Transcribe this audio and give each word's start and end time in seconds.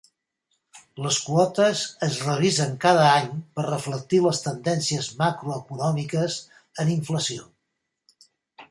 Les 1.07 1.17
quotes 1.25 1.83
es 2.07 2.15
revisen 2.29 2.73
cada 2.87 3.03
any 3.19 3.29
per 3.59 3.67
reflectir 3.69 4.23
les 4.29 4.43
tendències 4.49 5.11
macroeconòmiques 5.23 6.41
en 6.85 6.95
inflació. 6.99 7.49